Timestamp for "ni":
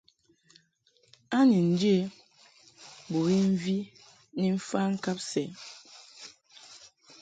1.49-1.59, 4.39-4.45